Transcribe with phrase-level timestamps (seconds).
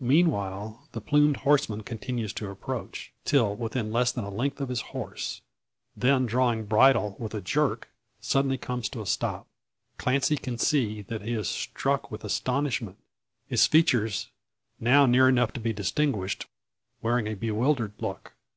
[0.00, 4.80] Meanwhile the plumed horseman continues to approach, till within less than a length of his
[4.80, 5.40] horse.
[5.96, 7.86] Then drawing bridle with a jerk,
[8.20, 9.46] suddenly comes to a stop.
[9.98, 12.98] Clancy can see, that he is struck with astonishment
[13.46, 14.30] his features,
[14.80, 16.48] now near enough to be distinguished,
[17.00, 18.32] wearing a bewildered look.